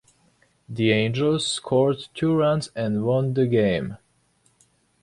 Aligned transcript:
The 0.67 0.91
Angels 0.93 1.45
scored 1.45 1.97
two 2.15 2.35
runs 2.35 2.71
and 2.75 3.03
won 3.05 3.35
the 3.35 3.45
game. 3.45 3.97